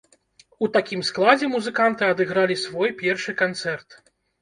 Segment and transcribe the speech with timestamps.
[0.65, 3.89] У такім складзе музыканты адыгралі свой першы канцэрт.